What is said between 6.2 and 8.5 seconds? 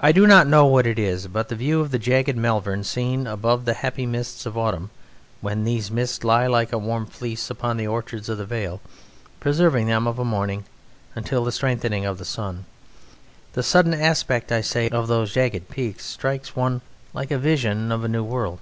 lie like a warm fleece upon the orchards of the